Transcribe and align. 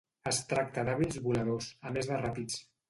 Es 0.29 0.39
tracta 0.53 0.85
d'hàbils 0.89 1.21
voladors, 1.29 1.71
a 1.91 1.97
més 1.99 2.13
de 2.15 2.23
ràpids. 2.27 2.63